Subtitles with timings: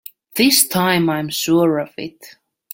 [0.35, 2.37] This time I'm sure of it!